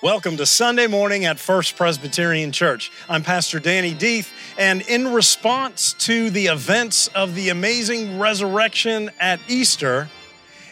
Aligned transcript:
Welcome 0.00 0.36
to 0.36 0.46
Sunday 0.46 0.86
morning 0.86 1.24
at 1.24 1.40
First 1.40 1.74
Presbyterian 1.74 2.52
Church. 2.52 2.92
I'm 3.08 3.24
Pastor 3.24 3.58
Danny 3.58 3.92
Deeth, 3.92 4.30
and 4.56 4.82
in 4.82 5.12
response 5.12 5.92
to 5.94 6.30
the 6.30 6.46
events 6.46 7.08
of 7.16 7.34
the 7.34 7.48
amazing 7.48 8.16
resurrection 8.16 9.10
at 9.18 9.40
Easter, 9.48 10.08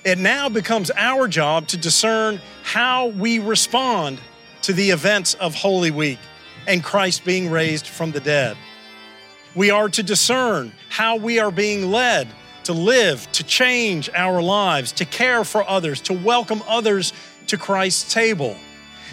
it 0.04 0.18
now 0.18 0.48
becomes 0.48 0.92
our 0.94 1.26
job 1.26 1.66
to 1.68 1.76
discern 1.76 2.40
how 2.62 3.08
we 3.08 3.40
respond 3.40 4.20
to 4.62 4.72
the 4.72 4.90
events 4.90 5.34
of 5.34 5.56
Holy 5.56 5.90
Week 5.90 6.20
and 6.68 6.84
Christ 6.84 7.24
being 7.24 7.50
raised 7.50 7.88
from 7.88 8.12
the 8.12 8.20
dead. 8.20 8.56
We 9.56 9.70
are 9.70 9.88
to 9.88 10.04
discern 10.04 10.70
how 10.88 11.16
we 11.16 11.40
are 11.40 11.50
being 11.50 11.90
led 11.90 12.28
to 12.62 12.72
live, 12.72 13.26
to 13.32 13.42
change 13.42 14.08
our 14.14 14.40
lives, 14.40 14.92
to 14.92 15.04
care 15.04 15.42
for 15.42 15.68
others, 15.68 16.00
to 16.02 16.12
welcome 16.12 16.62
others 16.68 17.12
to 17.48 17.56
Christ's 17.56 18.14
table. 18.14 18.56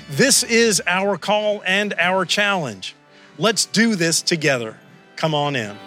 This 0.09 0.43
is 0.43 0.81
our 0.85 1.17
call 1.17 1.63
and 1.65 1.93
our 1.97 2.25
challenge. 2.25 2.93
Let's 3.37 3.65
do 3.65 3.95
this 3.95 4.21
together. 4.21 4.77
Come 5.15 5.33
on 5.33 5.55
in. 5.55 5.77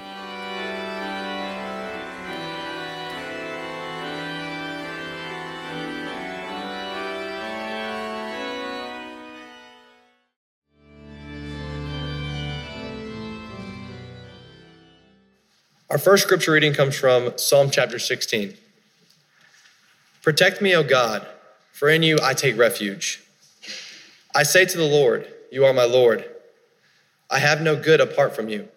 Our 15.91 15.99
first 15.99 16.25
scripture 16.25 16.53
reading 16.53 16.73
comes 16.73 16.97
from 16.97 17.37
Psalm 17.37 17.71
chapter 17.71 17.99
16. 17.99 18.55
Protect 20.23 20.61
me, 20.61 20.75
O 20.75 20.83
God, 20.83 21.27
for 21.73 21.89
in 21.89 22.03
you 22.03 22.19
I 22.23 22.35
take 22.35 22.59
refuge. 22.59 23.26
I 24.37 24.43
say 24.43 24.67
to 24.67 24.77
the 24.77 24.85
Lord, 24.85 25.27
You 25.51 25.65
are 25.65 25.73
my 25.73 25.87
Lord. 25.87 26.23
I 27.31 27.39
have 27.39 27.63
no 27.63 27.75
good 27.75 28.03
apart 28.03 28.37
from 28.37 28.51
you. 28.51 28.69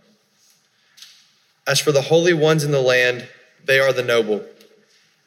As 1.68 1.82
for 1.82 1.92
the 1.92 2.04
holy 2.04 2.34
ones 2.34 2.64
in 2.64 2.72
the 2.72 2.82
land, 2.82 3.28
they 3.66 3.78
are 3.78 3.92
the 3.92 4.02
noble, 4.02 4.46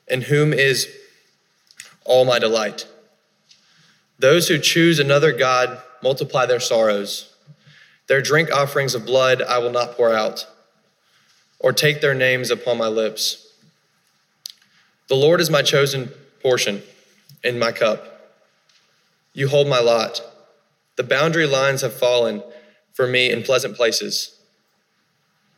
in 0.09 0.23
whom 0.23 0.55
is 0.55 0.89
all 2.07 2.25
my 2.25 2.39
delight. 2.39 2.89
Those 4.19 4.49
who 4.49 4.59
choose 4.59 4.99
another 4.99 5.33
God 5.33 5.83
multiply 6.03 6.47
their 6.47 6.61
sorrows. 6.61 7.35
Their 8.07 8.23
drink 8.23 8.51
offerings 8.51 8.95
of 8.95 9.05
blood 9.05 9.43
I 9.43 9.59
will 9.59 9.71
not 9.71 9.99
pour 9.99 10.15
out, 10.15 10.47
or 11.61 11.75
take 11.75 12.01
their 12.01 12.15
names 12.15 12.51
upon 12.51 12.79
my 12.79 12.89
lips. 12.89 13.53
The 15.09 15.15
Lord 15.15 15.43
is 15.43 15.51
my 15.51 15.61
chosen 15.61 16.11
portion 16.41 16.83
in 17.45 17.59
my 17.59 17.71
cup. 17.71 18.12
You 19.35 19.49
hold 19.49 19.67
my 19.67 19.81
lot. 19.81 20.21
The 20.97 21.03
boundary 21.03 21.47
lines 21.47 21.81
have 21.81 21.95
fallen 21.95 22.43
for 22.93 23.07
me 23.07 23.31
in 23.31 23.43
pleasant 23.43 23.77
places. 23.77 24.39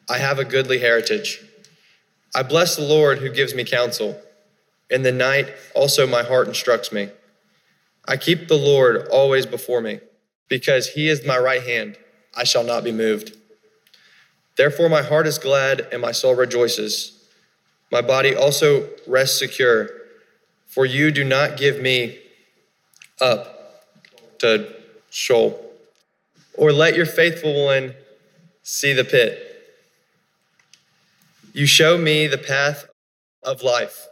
I 0.09 0.19
have 0.19 0.39
a 0.39 0.45
goodly 0.45 0.79
heritage. 0.79 1.41
I 2.35 2.43
bless 2.43 2.77
the 2.77 2.83
Lord 2.83 3.19
who 3.19 3.31
gives 3.31 3.55
me 3.55 3.65
counsel. 3.65 4.21
In 4.91 5.03
the 5.03 5.13
night, 5.13 5.53
also 5.75 6.07
my 6.07 6.23
heart 6.23 6.47
instructs 6.47 6.93
me. 6.93 7.09
I 8.07 8.17
keep 8.17 8.49
the 8.49 8.57
Lord 8.57 9.09
always 9.11 9.47
before 9.47 9.81
me, 9.81 10.01
because 10.49 10.91
he 10.91 11.09
is 11.09 11.27
my 11.27 11.39
right 11.39 11.63
hand. 11.63 11.97
I 12.37 12.45
shall 12.45 12.65
not 12.65 12.85
be 12.85 12.93
moved. 12.93 13.37
Therefore, 14.57 14.89
my 14.89 15.03
heart 15.03 15.27
is 15.27 15.39
glad 15.39 15.89
and 15.91 16.03
my 16.03 16.13
soul 16.13 16.35
rejoices. 16.35 17.25
My 17.91 18.03
body 18.03 18.37
also 18.37 18.89
rests 19.07 19.39
secure, 19.39 19.89
for 20.67 20.85
you 20.85 21.11
do 21.11 21.25
not 21.25 21.57
give 21.57 21.81
me 21.81 22.19
up 23.21 23.55
to. 24.45 25.55
Or 26.57 26.73
let 26.73 26.95
your 26.95 27.07
faithful 27.07 27.65
one 27.65 27.95
see 28.63 28.93
the 28.93 29.05
pit. 29.05 29.41
You 31.53 31.67
show 31.67 31.99
me 31.99 32.27
the 32.27 32.39
path 32.39 32.87
of 33.43 33.63
life. 33.63 34.07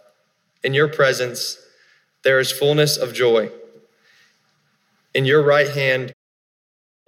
In 0.63 0.75
your 0.75 0.89
presence, 0.89 1.59
there 2.23 2.39
is 2.39 2.53
fullness 2.53 2.97
of 2.97 3.15
joy. 3.15 3.51
In 5.15 5.25
your 5.25 5.43
right 5.43 5.69
hand 5.69 6.13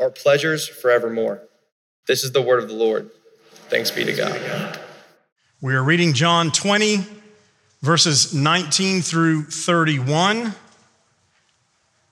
are 0.01 0.11
pleasures 0.11 0.67
forevermore. 0.67 1.43
This 2.07 2.25
is 2.25 2.33
the 2.33 2.43
word 2.43 2.63
of 2.63 2.69
the 2.69 2.75
Lord. 2.75 3.11
Thanks 3.69 3.91
be 3.91 4.05
to 4.05 4.13
God. 4.13 4.79
We 5.61 5.75
are 5.75 5.83
reading 5.83 6.13
John 6.13 6.51
20, 6.51 7.07
verses 7.81 8.35
19 8.35 9.03
through 9.03 9.45
31. 9.45 10.55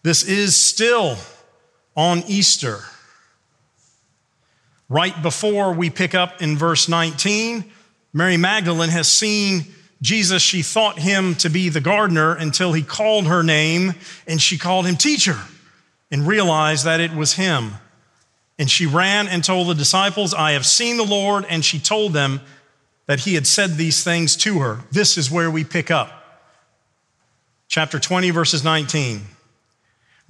This 0.03 0.23
is 0.23 0.57
still 0.57 1.17
on 1.97 2.25
Easter. 2.27 2.81
Right 4.89 5.21
before 5.23 5.73
we 5.73 5.91
pick 5.91 6.15
up 6.15 6.43
in 6.43 6.57
verse 6.57 6.89
19, 6.89 7.65
Mary 8.13 8.37
Magdalene 8.37 8.91
has 8.91 9.11
seen 9.11 9.67
Jesus. 10.03 10.43
She 10.43 10.63
thought 10.63 10.99
him 10.99 11.35
to 11.37 11.49
be 11.49 11.69
the 11.69 11.81
gardener 11.81 12.35
until 12.35 12.73
he 12.73 12.83
called 12.83 13.27
her 13.27 13.43
name 13.43 13.95
and 14.27 14.41
she 14.43 14.59
called 14.59 14.87
him 14.87 14.97
teacher 14.97 15.39
and 16.11 16.27
realized 16.27 16.85
that 16.85 17.01
it 17.01 17.13
was 17.13 17.35
him. 17.35 17.73
And 18.59 18.71
she 18.71 18.87
ran 18.87 19.29
and 19.29 19.43
told 19.43 19.69
the 19.69 19.75
disciples, 19.75 20.35
I 20.35 20.53
have 20.53 20.67
seen 20.67 20.97
the 20.97 21.05
Lord. 21.05 21.47
And 21.49 21.65
she 21.65 21.79
told 21.79 22.13
them 22.13 22.41
that 23.07 23.21
he 23.21 23.35
had 23.35 23.47
said 23.47 23.71
these 23.71 24.05
things 24.05 24.37
to 24.37 24.59
her. 24.59 24.81
This 24.91 25.17
is 25.17 25.31
where 25.31 25.51
we 25.51 25.65
pick 25.65 25.91
up. 25.91 26.11
Chapter 27.67 27.99
20, 27.99 28.31
verses 28.31 28.63
19. 28.63 29.23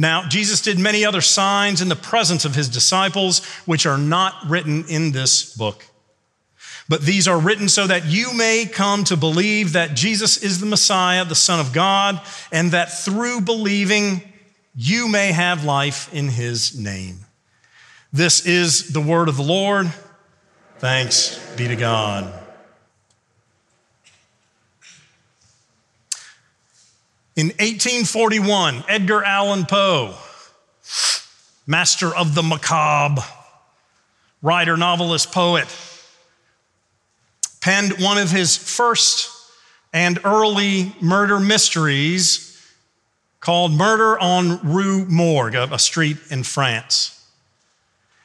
Now, 0.00 0.28
Jesus 0.28 0.62
did 0.62 0.78
many 0.78 1.04
other 1.04 1.20
signs 1.20 1.82
in 1.82 1.88
the 1.88 1.96
presence 1.96 2.44
of 2.44 2.54
his 2.54 2.68
disciples, 2.68 3.44
which 3.66 3.84
are 3.84 3.98
not 3.98 4.34
written 4.46 4.84
in 4.88 5.10
this 5.10 5.54
book. 5.56 5.84
But 6.88 7.02
these 7.02 7.28
are 7.28 7.38
written 7.38 7.68
so 7.68 7.86
that 7.86 8.06
you 8.06 8.32
may 8.32 8.64
come 8.64 9.04
to 9.04 9.16
believe 9.16 9.72
that 9.72 9.94
Jesus 9.94 10.42
is 10.42 10.60
the 10.60 10.66
Messiah, 10.66 11.24
the 11.24 11.34
Son 11.34 11.60
of 11.60 11.72
God, 11.72 12.20
and 12.52 12.70
that 12.70 12.92
through 12.92 13.42
believing 13.42 14.22
you 14.74 15.08
may 15.08 15.32
have 15.32 15.64
life 15.64 16.14
in 16.14 16.28
his 16.28 16.78
name. 16.78 17.18
This 18.12 18.46
is 18.46 18.92
the 18.92 19.00
word 19.00 19.28
of 19.28 19.36
the 19.36 19.42
Lord. 19.42 19.92
Thanks 20.78 21.38
be 21.56 21.68
to 21.68 21.76
God. 21.76 22.32
In 27.38 27.50
1841, 27.50 28.82
Edgar 28.88 29.22
Allan 29.22 29.64
Poe, 29.64 30.16
master 31.68 32.12
of 32.12 32.34
the 32.34 32.42
macabre, 32.42 33.22
writer, 34.42 34.76
novelist, 34.76 35.30
poet, 35.30 35.68
penned 37.60 38.00
one 38.00 38.18
of 38.18 38.32
his 38.32 38.56
first 38.56 39.30
and 39.92 40.18
early 40.24 40.92
murder 41.00 41.38
mysteries 41.38 42.60
called 43.38 43.70
Murder 43.70 44.18
on 44.18 44.58
Rue 44.72 45.04
Morgue, 45.04 45.54
a 45.54 45.78
street 45.78 46.16
in 46.32 46.42
France. 46.42 47.24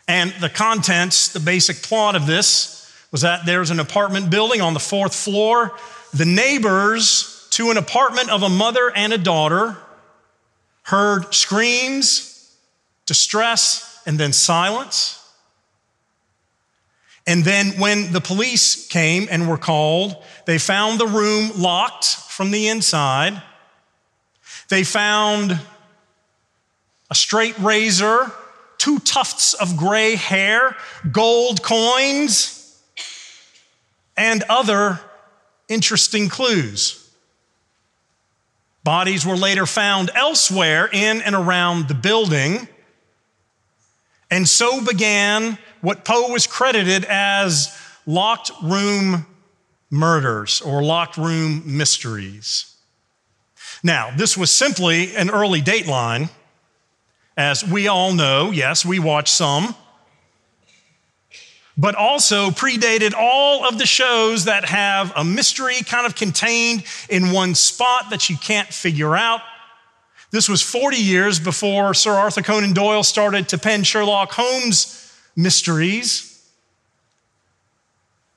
And 0.08 0.32
the 0.42 0.50
contents, 0.50 1.28
the 1.28 1.40
basic 1.40 1.84
plot 1.84 2.16
of 2.16 2.26
this 2.26 2.92
was 3.12 3.22
that 3.22 3.46
there's 3.46 3.70
an 3.70 3.80
apartment 3.80 4.32
building 4.32 4.62
on 4.62 4.74
the 4.74 4.80
fourth 4.80 5.14
floor. 5.14 5.72
The 6.16 6.26
neighbors 6.26 7.33
to 7.54 7.70
an 7.70 7.78
apartment 7.78 8.32
of 8.32 8.42
a 8.42 8.50
mother 8.50 8.92
and 8.96 9.14
a 9.14 9.18
daughter 9.18 9.78
heard 10.82 11.32
screams, 11.36 12.52
distress, 13.06 14.02
and 14.08 14.20
then 14.20 14.34
silence. 14.34 15.24
And 17.28 17.44
then 17.44 17.80
when 17.80 18.12
the 18.12 18.22
police 18.22 18.88
came 18.88 19.28
and 19.30 19.48
were 19.48 19.60
called, 19.60 20.16
they 20.48 20.58
found 20.58 21.00
the 21.00 21.06
room 21.06 21.52
locked 21.56 22.06
from 22.06 22.50
the 22.50 22.70
inside. 22.70 23.40
They 24.70 24.84
found 24.84 25.60
a 27.12 27.16
straight 27.16 27.58
razor, 27.60 28.32
two 28.80 28.98
tufts 28.98 29.54
of 29.54 29.78
gray 29.78 30.16
hair, 30.16 30.76
gold 31.12 31.62
coins, 31.62 32.82
and 34.18 34.42
other 34.50 35.00
interesting 35.70 36.30
clues. 36.30 37.03
Bodies 38.84 39.26
were 39.26 39.38
later 39.38 39.66
found 39.66 40.12
elsewhere 40.14 40.90
in 40.92 41.22
and 41.22 41.36
around 41.36 41.88
the 41.88 41.94
building. 41.94 42.68
And 44.30 44.48
so 44.48 44.84
began 44.84 45.58
what 45.82 46.04
Poe 46.04 46.32
was 46.32 46.48
credited 46.48 47.06
as 47.06 47.78
locked 48.06 48.52
room 48.62 49.26
murders 49.90 50.60
or 50.62 50.84
locked 50.84 51.18
room 51.18 51.64
mysteries. 51.66 52.76
Now, 53.84 54.12
this 54.16 54.38
was 54.38 54.50
simply 54.52 55.16
an 55.16 55.30
early 55.30 55.62
dateline. 55.62 56.30
As 57.38 57.64
we 57.64 57.88
all 57.88 58.14
know, 58.14 58.52
yes, 58.52 58.86
we 58.86 59.00
watch 59.00 59.30
some, 59.32 59.76
but 61.78 61.96
also 61.96 62.50
predated 62.50 63.14
all 63.18 63.66
of 63.66 63.78
the 63.78 63.86
shows 63.86 64.46
that 64.46 64.66
have 64.66 65.12
a 65.16 65.24
mystery 65.24 65.82
kind 65.86 66.06
of 66.06 66.16
contained 66.16 66.84
in 67.10 67.32
one 67.32 67.56
spot 67.56 68.10
that 68.12 68.30
you 68.30 68.38
can't 68.38 68.68
figure 68.68 69.16
out. 69.16 69.42
This 70.32 70.50
was 70.50 70.62
40 70.62 70.98
years 70.98 71.40
before 71.40 71.94
Sir 71.94 72.12
Arthur 72.12 72.42
Conan 72.42 72.74
Doyle 72.74 73.04
started 73.04 73.50
to 73.50 73.58
pen 73.58 73.84
Sherlock 73.84 74.32
Holmes 74.32 75.00
mysteries. 75.36 76.30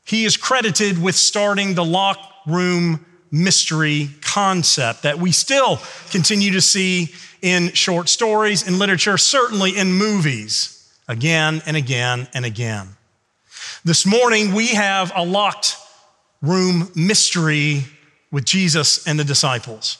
He 0.04 0.24
is 0.24 0.36
credited 0.36 1.02
with 1.02 1.14
starting 1.14 1.74
the 1.74 1.84
lock 1.84 2.18
room 2.46 3.04
mystery 3.30 4.10
concept 4.20 5.02
that 5.02 5.18
we 5.18 5.32
still 5.32 5.80
continue 6.10 6.52
to 6.52 6.60
see 6.60 7.12
in 7.42 7.72
short 7.72 8.08
stories, 8.08 8.66
in 8.66 8.78
literature, 8.78 9.18
certainly 9.18 9.76
in 9.76 9.92
movies, 9.92 10.90
again 11.08 11.60
and 11.66 11.76
again 11.76 12.28
and 12.34 12.44
again. 12.44 12.95
This 13.86 14.04
morning, 14.04 14.52
we 14.52 14.74
have 14.74 15.12
a 15.14 15.24
locked 15.24 15.76
room 16.42 16.90
mystery 16.96 17.84
with 18.32 18.44
Jesus 18.44 19.06
and 19.06 19.16
the 19.16 19.22
disciples. 19.22 19.98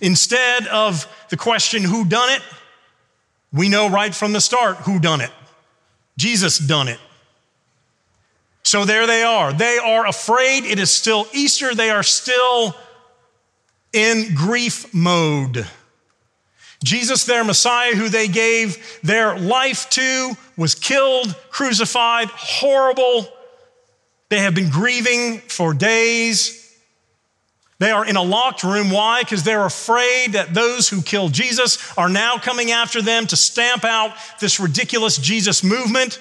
Instead 0.00 0.66
of 0.66 1.06
the 1.28 1.36
question, 1.36 1.84
who 1.84 2.04
done 2.04 2.30
it? 2.30 2.42
We 3.52 3.68
know 3.68 3.90
right 3.90 4.12
from 4.12 4.32
the 4.32 4.40
start 4.40 4.78
who 4.78 4.98
done 4.98 5.20
it. 5.20 5.30
Jesus 6.16 6.58
done 6.58 6.88
it. 6.88 6.98
So 8.64 8.84
there 8.84 9.06
they 9.06 9.22
are. 9.22 9.52
They 9.52 9.78
are 9.78 10.08
afraid. 10.08 10.64
It 10.64 10.80
is 10.80 10.90
still 10.90 11.28
Easter. 11.32 11.76
They 11.76 11.90
are 11.90 12.02
still 12.02 12.74
in 13.92 14.34
grief 14.34 14.92
mode. 14.92 15.64
Jesus, 16.84 17.24
their 17.24 17.44
Messiah, 17.44 17.94
who 17.94 18.08
they 18.08 18.28
gave 18.28 19.00
their 19.02 19.38
life 19.38 19.90
to, 19.90 20.36
was 20.56 20.74
killed, 20.74 21.34
crucified, 21.50 22.28
horrible. 22.28 23.26
They 24.28 24.40
have 24.40 24.54
been 24.54 24.70
grieving 24.70 25.38
for 25.38 25.74
days. 25.74 26.54
They 27.80 27.90
are 27.90 28.04
in 28.04 28.16
a 28.16 28.22
locked 28.22 28.64
room. 28.64 28.90
Why? 28.90 29.22
Because 29.22 29.42
they're 29.42 29.64
afraid 29.64 30.32
that 30.32 30.54
those 30.54 30.88
who 30.88 31.02
killed 31.02 31.32
Jesus 31.32 31.96
are 31.96 32.08
now 32.08 32.36
coming 32.36 32.70
after 32.70 33.00
them 33.02 33.26
to 33.28 33.36
stamp 33.36 33.84
out 33.84 34.12
this 34.40 34.60
ridiculous 34.60 35.16
Jesus 35.16 35.64
movement, 35.64 36.20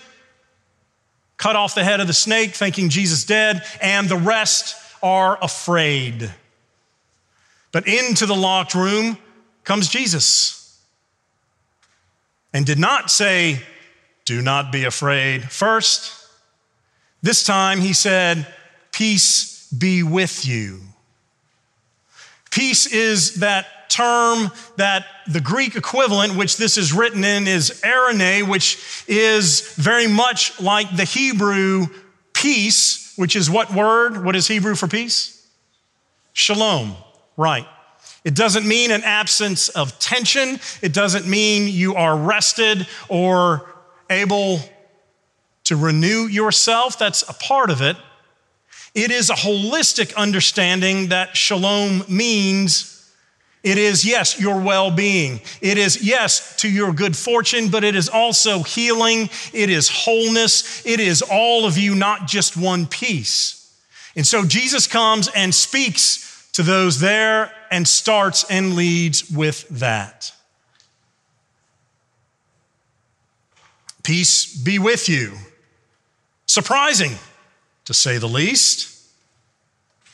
cut 1.38 1.56
off 1.56 1.76
the 1.76 1.84
head 1.84 2.00
of 2.00 2.08
the 2.08 2.14
snake, 2.14 2.56
thinking 2.56 2.90
Jesus 2.90 3.26
dead, 3.26 3.64
and 3.82 4.08
the 4.08 4.18
rest 4.18 4.76
are 5.04 5.38
afraid. 5.42 6.32
But 7.72 7.88
into 7.88 8.26
the 8.26 8.36
locked 8.36 8.74
room 8.74 9.18
comes 9.68 9.90
Jesus 9.90 10.82
and 12.54 12.66
did 12.66 12.80
not 12.80 13.12
say, 13.12 13.62
Do 14.24 14.42
not 14.42 14.72
be 14.72 14.86
afraid 14.86 15.44
first. 15.52 16.14
This 17.22 17.44
time 17.44 17.82
he 17.82 17.92
said, 17.92 18.48
Peace 18.94 19.68
be 19.78 20.04
with 20.04 20.48
you. 20.48 20.80
Peace 22.50 22.86
is 22.86 23.42
that 23.42 23.90
term 23.90 24.52
that 24.78 25.06
the 25.28 25.42
Greek 25.42 25.76
equivalent, 25.76 26.38
which 26.38 26.56
this 26.56 26.78
is 26.78 26.94
written 26.94 27.26
in, 27.26 27.46
is 27.46 27.82
eirene, 27.84 28.48
which 28.48 29.04
is 29.06 29.74
very 29.74 30.08
much 30.08 30.62
like 30.62 30.96
the 30.96 31.04
Hebrew 31.04 31.88
peace, 32.32 33.12
which 33.18 33.36
is 33.36 33.50
what 33.50 33.74
word? 33.74 34.24
What 34.24 34.38
is 34.38 34.48
Hebrew 34.48 34.76
for 34.76 34.88
peace? 34.88 35.46
Shalom, 36.32 36.96
right. 37.36 37.68
It 38.28 38.36
doesn't 38.36 38.68
mean 38.68 38.92
an 38.92 39.06
absence 39.06 39.70
of 39.70 39.98
tension. 40.00 40.60
It 40.82 40.92
doesn't 40.92 41.26
mean 41.26 41.70
you 41.70 41.96
are 41.96 42.18
rested 42.18 42.86
or 43.08 43.74
able 44.10 44.60
to 45.64 45.78
renew 45.78 46.28
yourself. 46.28 47.00
That's 47.00 47.22
a 47.22 47.34
part 47.34 47.70
of 47.70 47.82
it. 47.82 47.96
It 48.94 49.12
is 49.12 49.30
a 49.30 49.34
holistic 49.34 50.14
understanding 50.18 51.08
that 51.08 51.38
shalom 51.38 52.04
means 52.10 53.10
it 53.64 53.78
is, 53.78 54.04
yes, 54.04 54.38
your 54.38 54.60
well 54.60 54.92
being. 54.92 55.40
It 55.62 55.78
is, 55.78 56.06
yes, 56.06 56.58
to 56.58 56.70
your 56.70 56.92
good 56.92 57.16
fortune, 57.16 57.70
but 57.70 57.86
it 57.86 57.96
is 57.96 58.10
also 58.10 58.62
healing. 58.62 59.30
It 59.54 59.70
is 59.70 59.88
wholeness. 59.88 60.86
It 60.86 61.00
is 61.00 61.22
all 61.22 61.66
of 61.66 61.78
you, 61.78 61.96
not 61.96 62.28
just 62.28 62.58
one 62.58 62.88
piece. 62.88 63.74
And 64.18 64.28
so 64.28 64.44
Jesus 64.44 64.86
comes 64.86 65.30
and 65.30 65.56
speaks 65.56 66.27
to 66.58 66.64
those 66.64 67.00
there 67.00 67.52
and 67.70 67.88
starts 67.88 68.44
and 68.50 68.74
leads 68.74 69.30
with 69.30 69.70
that. 69.70 70.34
Peace 74.02 74.58
be 74.58 74.80
with 74.80 75.08
you. 75.08 75.34
Surprising 76.48 77.12
to 77.86 77.94
say 77.94 78.18
the 78.18 78.28
least. 78.28 79.08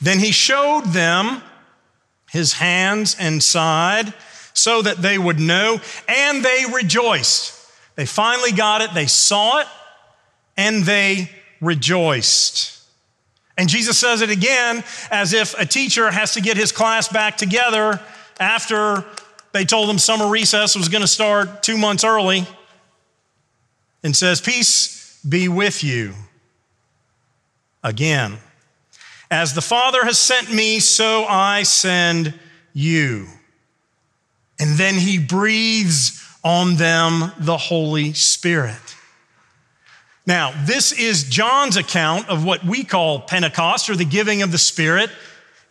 Then 0.01 0.19
he 0.19 0.33
showed 0.33 0.87
them 0.87 1.41
his 2.29 2.51
hands 2.51 3.15
and 3.17 3.41
side 3.41 4.13
so 4.53 4.81
that 4.81 4.97
they 4.97 5.17
would 5.17 5.39
know, 5.39 5.79
and 6.09 6.43
they 6.43 6.65
rejoiced. 6.73 7.71
They 7.95 8.05
finally 8.05 8.51
got 8.51 8.81
it, 8.81 8.93
they 8.93 9.07
saw 9.07 9.59
it, 9.59 9.67
and 10.57 10.83
they 10.83 11.31
rejoiced. 11.61 12.82
And 13.57 13.69
Jesus 13.69 13.97
says 13.97 14.21
it 14.21 14.29
again 14.29 14.83
as 15.11 15.33
if 15.33 15.57
a 15.59 15.65
teacher 15.65 16.09
has 16.09 16.33
to 16.33 16.41
get 16.41 16.57
his 16.57 16.71
class 16.71 17.07
back 17.07 17.37
together 17.37 17.99
after 18.39 19.05
they 19.51 19.65
told 19.65 19.89
them 19.89 19.99
summer 19.99 20.27
recess 20.27 20.75
was 20.75 20.89
going 20.89 21.01
to 21.03 21.07
start 21.07 21.61
two 21.61 21.77
months 21.77 22.03
early 22.03 22.47
and 24.03 24.15
says, 24.15 24.41
Peace 24.41 25.19
be 25.27 25.47
with 25.47 25.83
you 25.83 26.13
again. 27.83 28.37
As 29.29 29.53
the 29.53 29.61
Father 29.61 30.03
has 30.03 30.19
sent 30.19 30.53
me, 30.53 30.79
so 30.79 31.25
I 31.25 31.63
send 31.63 32.33
you. 32.73 33.27
And 34.59 34.77
then 34.77 34.95
he 34.95 35.17
breathes 35.17 36.23
on 36.43 36.75
them 36.75 37.31
the 37.39 37.57
Holy 37.57 38.13
Spirit. 38.13 38.92
Now, 40.25 40.53
this 40.65 40.93
is 40.93 41.23
John's 41.23 41.75
account 41.75 42.29
of 42.29 42.45
what 42.45 42.63
we 42.63 42.83
call 42.85 43.19
Pentecost 43.19 43.89
or 43.89 43.95
the 43.95 44.05
giving 44.05 44.41
of 44.41 44.51
the 44.51 44.57
Spirit. 44.57 45.09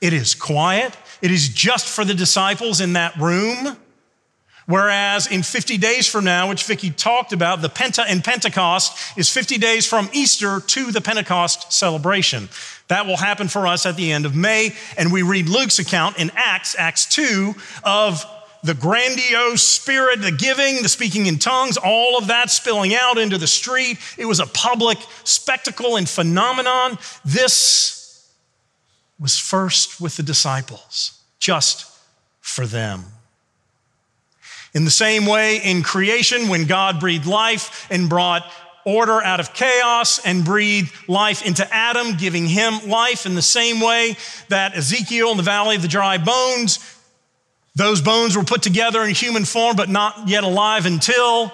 It 0.01 0.13
is 0.13 0.35
quiet. 0.35 0.95
It 1.23 1.31
is 1.31 1.49
just 1.49 1.89
for 1.89 2.05
the 2.05 2.13
disciples 2.13 2.81
in 2.81 2.93
that 2.93 3.17
room. 3.17 3.77
Whereas 4.67 5.27
in 5.27 5.43
50 5.43 5.79
days 5.79 6.07
from 6.07 6.25
now, 6.25 6.49
which 6.49 6.65
Vicki 6.65 6.91
talked 6.91 7.33
about, 7.33 7.63
the 7.63 7.69
Penta 7.69 8.05
and 8.07 8.23
Pentecost 8.23 9.19
is 9.19 9.29
50 9.29 9.59
days 9.59 9.87
from 9.87 10.09
Easter 10.13 10.61
to 10.61 10.93
the 10.93 11.01
Pentecost 11.01 11.73
celebration. 11.73 12.49
That 12.89 13.07
will 13.07 13.17
happen 13.17 13.49
for 13.49 13.67
us 13.67 13.87
at 13.87 13.97
the 13.97 14.13
end 14.13 14.27
of 14.27 14.37
May. 14.37 14.75
And 14.97 15.13
we 15.13 15.23
read 15.23 15.49
Luke's 15.49 15.79
account 15.79 16.19
in 16.19 16.31
Acts, 16.35 16.77
Acts 16.79 17.07
2, 17.07 17.55
of 17.85 18.25
the 18.63 18.75
grandiose 18.75 19.63
spirit, 19.63 20.23
the 20.23 20.31
giving, 20.31 20.83
the 20.83 20.89
speaking 20.89 21.27
in 21.27 21.39
tongues, 21.39 21.77
all 21.77 22.17
of 22.17 22.29
that 22.29 22.51
spilling 22.51 22.95
out 22.95 23.19
into 23.19 23.37
the 23.37 23.47
street. 23.47 23.99
It 24.17 24.27
was 24.27 24.39
a 24.39 24.47
public 24.47 24.99
spectacle 25.25 25.97
and 25.97 26.09
phenomenon. 26.09 26.99
This 27.25 28.31
was 29.19 29.39
first 29.39 30.01
with 30.01 30.17
the 30.17 30.23
disciples, 30.23 31.19
just 31.39 31.91
for 32.41 32.67
them. 32.67 33.05
In 34.75 34.85
the 34.85 34.91
same 34.91 35.27
way, 35.27 35.59
in 35.59 35.83
creation, 35.83 36.49
when 36.49 36.67
God 36.67 36.99
breathed 36.99 37.27
life 37.27 37.87
and 37.91 38.09
brought 38.09 38.45
order 38.85 39.23
out 39.23 39.39
of 39.39 39.55
chaos 39.55 40.19
and 40.25 40.45
breathed 40.45 40.93
life 41.09 41.45
into 41.45 41.67
Adam, 41.73 42.17
giving 42.17 42.47
him 42.47 42.89
life 42.89 43.27
in 43.27 43.35
the 43.35 43.43
same 43.43 43.81
way 43.81 44.17
that 44.49 44.77
Ezekiel 44.77 45.33
in 45.33 45.37
the 45.37 45.43
valley 45.43 45.77
of 45.77 45.83
the 45.83 45.89
dry 45.89 46.19
bones, 46.19 46.79
those 47.75 48.03
bones 48.03 48.37
were 48.37 48.45
put 48.45 48.63
together 48.63 49.03
in 49.03 49.15
human 49.15 49.45
form, 49.45 49.77
but 49.77 49.89
not 49.89 50.29
yet 50.29 50.45
alive 50.45 50.87
until 50.87 51.53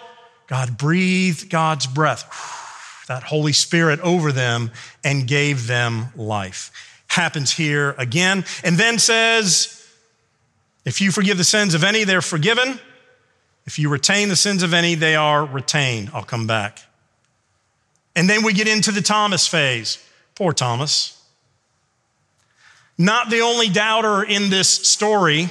God 0.49 0.77
breathed 0.77 1.51
God's 1.51 1.87
breath, 1.87 3.05
that 3.07 3.23
Holy 3.23 3.53
Spirit 3.53 4.01
over 4.01 4.33
them 4.33 4.71
and 5.05 5.29
gave 5.29 5.67
them 5.67 6.09
life. 6.17 6.73
Happens 7.07 7.53
here 7.53 7.95
again. 7.99 8.45
And 8.65 8.77
then 8.77 8.99
says, 8.99 9.87
if 10.85 11.01
you 11.01 11.11
forgive 11.11 11.39
the 11.39 11.45
sins 11.45 11.75
of 11.75 11.85
any, 11.85 12.05
they're 12.05 12.23
forgiven. 12.23 12.81
If 13.67 13.79
you 13.79 13.89
retain 13.89 14.29
the 14.29 14.37
sins 14.37 14.63
of 14.63 14.73
any, 14.73 14.95
they 14.95 15.15
are 15.15 15.45
retained. 15.45 16.11
I'll 16.15 16.23
come 16.25 16.47
back. 16.47 16.81
And 18.17 18.29
then 18.29 18.43
we 18.43 18.53
get 18.53 18.67
into 18.67 18.91
the 18.91 19.03
Thomas 19.03 19.47
phase. 19.47 20.05
Poor 20.35 20.53
Thomas. 20.53 21.23
Not 22.97 23.31
the 23.31 23.43
only 23.43 23.69
doubter 23.69 24.23
in 24.23 24.51
this 24.51 24.69
story. 24.69 25.51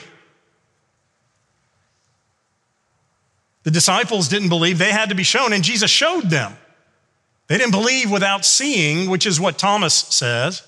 The 3.67 3.71
disciples 3.71 4.29
didn't 4.29 4.47
believe, 4.47 4.77
they 4.77 4.93
had 4.93 5.09
to 5.09 5.15
be 5.15 5.23
shown, 5.23 5.51
and 5.51 5.61
Jesus 5.61 5.91
showed 5.91 6.29
them. 6.29 6.55
They 7.47 7.57
didn't 7.57 7.73
believe 7.73 8.09
without 8.09 8.45
seeing, 8.45 9.09
which 9.09 9.25
is 9.25 9.41
what 9.41 9.57
Thomas 9.57 9.93
says. 9.93 10.65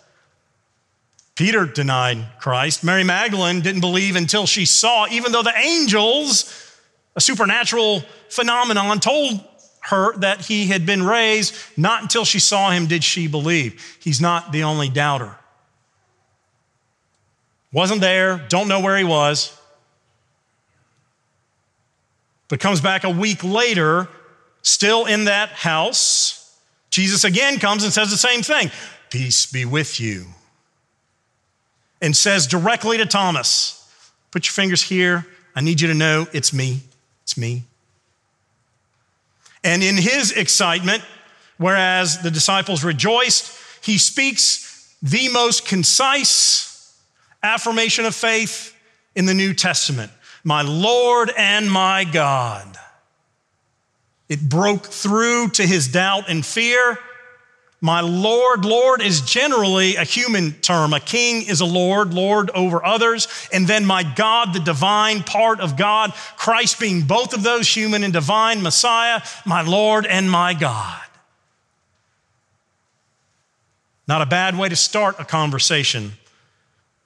Peter 1.34 1.66
denied 1.66 2.26
Christ. 2.42 2.84
Mary 2.84 3.06
Magdalene 3.06 3.62
didn't 3.62 3.80
believe 3.80 4.18
until 4.18 4.46
she 4.46 4.66
saw, 4.66 5.08
even 5.10 5.32
though 5.32 5.44
the 5.44 5.58
angels 5.58 6.76
a 7.16 7.22
supernatural 7.22 8.04
phenomenon 8.28 9.00
told 9.00 9.46
her 9.84 10.18
that 10.18 10.42
he 10.42 10.68
had 10.68 10.86
been 10.86 11.02
raised. 11.02 11.56
Not 11.78 12.02
until 12.02 12.26
she 12.26 12.40
saw 12.40 12.70
him 12.72 12.88
did 12.88 13.06
she 13.06 13.28
believe. 13.28 13.98
He's 14.02 14.20
not 14.20 14.52
the 14.52 14.64
only 14.64 14.90
doubter. 14.90 15.38
Wasn't 17.72 18.02
there, 18.02 18.46
don't 18.50 18.68
know 18.68 18.82
where 18.82 18.98
he 18.98 19.06
was, 19.06 19.58
but 22.50 22.60
comes 22.60 22.82
back 22.82 23.04
a 23.04 23.10
week 23.10 23.44
later, 23.44 24.10
still 24.62 25.06
in 25.06 25.26
that 25.26 25.50
house. 25.50 26.58
Jesus 26.90 27.24
again 27.24 27.60
comes 27.60 27.84
and 27.84 27.94
says 27.94 28.12
the 28.12 28.18
same 28.18 28.42
thing 28.42 28.72
Peace 29.10 29.46
be 29.46 29.64
with 29.66 30.00
you. 30.00 30.26
And 32.02 32.16
says 32.16 32.48
directly 32.48 32.98
to 32.98 33.06
Thomas, 33.06 33.76
Put 34.32 34.46
your 34.46 34.54
fingers 34.54 34.82
here. 34.82 35.26
I 35.56 35.62
need 35.62 35.82
you 35.82 35.88
to 35.88 35.94
know 35.94 36.28
it's 36.34 36.54
me. 36.54 36.82
It's 37.24 37.38
me. 37.38 37.64
And 39.64 39.84
in 39.84 39.98
his 39.98 40.32
excitement, 40.32 41.04
whereas 41.58 42.22
the 42.22 42.32
disciples 42.32 42.84
rejoiced, 42.84 43.58
he 43.84 43.98
speaks 43.98 44.96
the 45.02 45.30
most 45.30 45.66
concise 45.66 46.96
affirmation 47.42 48.06
of 48.06 48.16
faith 48.16 48.76
in 49.16 49.26
the 49.26 49.34
New 49.34 49.54
Testament 49.54 50.12
My 50.44 50.62
Lord 50.62 51.32
and 51.38 51.70
my 51.70 52.04
God. 52.04 52.78
It 54.28 54.42
broke 54.42 54.86
through 54.86 55.50
to 55.50 55.66
his 55.66 55.88
doubt 55.88 56.30
and 56.30 56.46
fear 56.46 57.00
my 57.82 58.02
Lord, 58.02 58.66
Lord 58.66 59.02
is 59.02 59.22
generally 59.22 59.96
a 59.96 60.04
human 60.04 60.52
term. 60.60 60.94
A 60.94 61.00
king 61.00 61.48
is 61.48 61.62
a 61.62 61.66
Lord, 61.66 62.14
Lord 62.14 62.50
over 62.50 62.86
others. 62.86 63.28
And 63.54 63.68
then 63.68 63.86
my 63.86 64.04
God, 64.04 64.54
the 64.54 64.60
divine 64.60 65.24
part 65.24 65.62
of 65.62 65.78
God, 65.78 66.14
Christ 66.36 66.80
being 66.80 67.04
both 67.04 67.34
of 67.34 67.42
those, 67.42 67.74
human 67.74 68.04
and 68.04 68.12
divine, 68.12 68.62
Messiah, 68.62 69.22
my 69.46 69.62
Lord 69.62 70.06
and 70.06 70.30
my 70.30 70.54
God. 70.54 71.02
Not 74.10 74.22
a 74.22 74.26
bad 74.26 74.58
way 74.58 74.68
to 74.68 74.76
start 74.76 75.16
a 75.18 75.26
conversation 75.26 76.14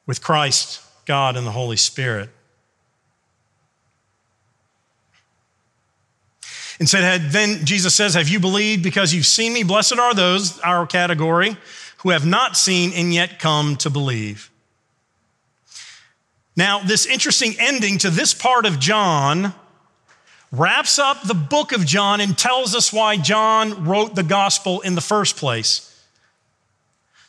with 0.07 0.23
Christ, 0.23 0.81
God, 1.05 1.37
and 1.37 1.45
the 1.45 1.51
Holy 1.51 1.77
Spirit. 1.77 2.29
And 6.79 6.89
said, 6.89 7.31
then 7.31 7.65
Jesus 7.65 7.93
says, 7.93 8.15
Have 8.15 8.29
you 8.29 8.39
believed 8.39 8.83
because 8.83 9.13
you've 9.13 9.25
seen 9.25 9.53
me? 9.53 9.63
Blessed 9.63 9.97
are 9.97 10.13
those, 10.13 10.59
our 10.59 10.85
category, 10.87 11.55
who 11.97 12.09
have 12.09 12.25
not 12.25 12.57
seen 12.57 12.91
and 12.93 13.13
yet 13.13 13.39
come 13.39 13.75
to 13.77 13.89
believe. 13.89 14.49
Now, 16.55 16.79
this 16.79 17.05
interesting 17.05 17.55
ending 17.59 17.97
to 17.99 18.09
this 18.09 18.33
part 18.33 18.65
of 18.65 18.79
John 18.79 19.53
wraps 20.51 20.99
up 20.99 21.23
the 21.23 21.33
book 21.33 21.71
of 21.71 21.85
John 21.85 22.21
and 22.21 22.37
tells 22.37 22.75
us 22.75 22.93
why 22.93 23.17
John 23.17 23.85
wrote 23.85 24.13
the 24.13 24.23
gospel 24.23 24.81
in 24.81 24.93
the 24.93 25.01
first 25.01 25.35
place. 25.35 25.89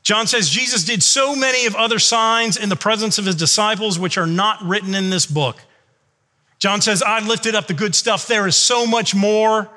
John 0.02 0.26
says 0.26 0.50
Jesus 0.50 0.84
did 0.84 1.02
so 1.02 1.34
many 1.34 1.64
of 1.64 1.74
other 1.74 1.98
signs 1.98 2.58
in 2.58 2.68
the 2.68 2.76
presence 2.76 3.18
of 3.18 3.24
his 3.24 3.34
disciples, 3.34 3.98
which 3.98 4.18
are 4.18 4.26
not 4.26 4.62
written 4.62 4.94
in 4.94 5.08
this 5.08 5.24
book. 5.24 5.62
John 6.64 6.80
says, 6.80 7.02
I 7.02 7.21
lifted 7.21 7.54
up 7.54 7.66
the 7.66 7.75
good 7.75 7.94
stuff. 7.94 8.26
There 8.26 8.47
is 8.47 8.56
so 8.56 8.87
much 8.87 9.14
more 9.14 9.68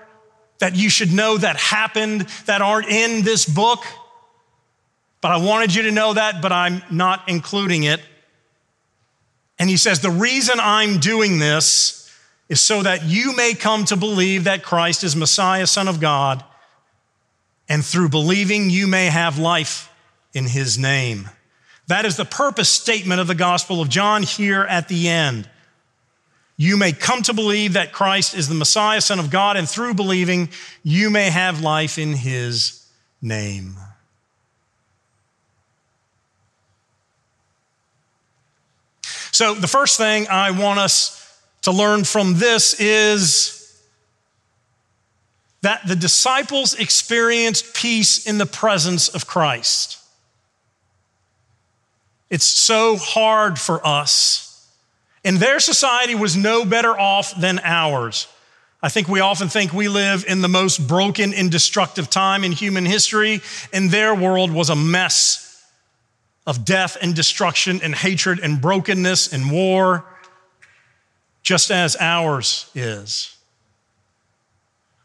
that 0.59 0.77
you 0.77 0.89
should 0.89 1.11
know 1.11 1.37
that 1.37 1.57
happened 1.57 2.21
that 2.45 2.61
aren't 2.61 2.87
in 2.87 3.25
this 3.25 3.45
book. 3.45 3.83
But 5.19 5.33
I 5.33 5.35
wanted 5.35 5.75
you 5.75 5.81
to 5.81 5.91
know 5.91 6.13
that, 6.13 6.41
but 6.41 6.53
I'm 6.53 6.81
not 6.89 7.27
including 7.27 7.83
it. 7.83 7.99
And 9.59 9.69
he 9.69 9.75
says, 9.75 9.99
The 9.99 10.09
reason 10.09 10.61
I'm 10.61 10.99
doing 10.99 11.39
this 11.39 12.09
is 12.47 12.61
so 12.61 12.83
that 12.83 13.03
you 13.03 13.35
may 13.35 13.53
come 13.53 13.83
to 13.83 13.97
believe 13.97 14.45
that 14.45 14.63
Christ 14.63 15.03
is 15.03 15.13
Messiah, 15.13 15.67
Son 15.67 15.89
of 15.89 15.99
God, 15.99 16.41
and 17.67 17.83
through 17.83 18.07
believing, 18.07 18.69
you 18.69 18.87
may 18.87 19.07
have 19.07 19.37
life 19.37 19.91
in 20.33 20.45
his 20.45 20.77
name. 20.77 21.27
That 21.87 22.05
is 22.05 22.15
the 22.15 22.23
purpose 22.23 22.69
statement 22.69 23.19
of 23.19 23.27
the 23.27 23.35
Gospel 23.35 23.81
of 23.81 23.89
John 23.89 24.23
here 24.23 24.61
at 24.63 24.87
the 24.87 25.09
end 25.09 25.49
you 26.57 26.75
may 26.75 26.91
come 26.91 27.21
to 27.21 27.33
believe 27.33 27.73
that 27.73 27.93
Christ 27.93 28.33
is 28.33 28.47
the 28.47 28.55
Messiah, 28.55 28.99
Son 28.99 29.19
of 29.19 29.29
God, 29.29 29.57
and 29.57 29.69
through 29.69 29.93
believing, 29.93 30.49
you 30.81 31.11
may 31.11 31.29
have 31.29 31.61
life 31.61 31.99
in 31.99 32.13
his 32.13 32.83
name. 33.21 33.75
So, 39.31 39.53
the 39.53 39.67
first 39.67 39.99
thing 39.99 40.25
I 40.31 40.49
want 40.49 40.79
us 40.79 41.39
to 41.61 41.71
learn 41.71 42.05
from 42.05 42.39
this 42.39 42.79
is 42.79 43.53
that 45.61 45.87
the 45.87 45.95
disciples 45.95 46.73
experienced 46.73 47.75
peace 47.75 48.25
in 48.25 48.39
the 48.39 48.47
presence 48.47 49.09
of 49.09 49.27
Christ. 49.27 49.99
It's 52.31 52.45
so 52.45 52.95
hard 52.97 53.59
for 53.59 53.85
us 53.85 54.46
and 55.27 55.39
their 55.39 55.59
society 55.59 56.15
was 56.15 56.37
no 56.37 56.63
better 56.63 56.97
off 56.97 57.37
than 57.37 57.59
ours. 57.61 58.29
I 58.81 58.87
think 58.87 59.09
we 59.09 59.19
often 59.19 59.49
think 59.49 59.73
we 59.73 59.89
live 59.89 60.23
in 60.25 60.41
the 60.41 60.47
most 60.47 60.87
broken 60.87 61.33
and 61.33 61.51
destructive 61.51 62.09
time 62.09 62.45
in 62.45 62.53
human 62.53 62.85
history, 62.85 63.41
and 63.73 63.91
their 63.91 64.15
world 64.15 64.51
was 64.51 64.69
a 64.69 64.75
mess 64.75 65.61
of 66.45 66.63
death 66.63 66.95
and 67.01 67.13
destruction 67.13 67.81
and 67.83 67.93
hatred 67.93 68.39
and 68.39 68.61
brokenness 68.61 69.33
and 69.33 69.51
war, 69.51 70.05
just 71.43 71.71
as 71.71 71.97
ours 71.99 72.71
is. 72.73 73.35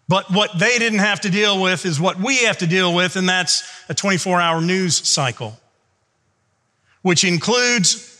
But 0.06 0.30
what 0.30 0.56
they 0.56 0.78
didn't 0.78 1.00
have 1.00 1.22
to 1.22 1.30
deal 1.30 1.60
with 1.60 1.84
is 1.84 2.00
what 2.00 2.20
we 2.20 2.44
have 2.44 2.58
to 2.58 2.68
deal 2.68 2.94
with, 2.94 3.16
and 3.16 3.28
that's 3.28 3.68
a 3.88 3.94
24 3.94 4.40
hour 4.40 4.60
news 4.60 4.96
cycle, 4.96 5.58
which 7.00 7.24
includes 7.24 8.11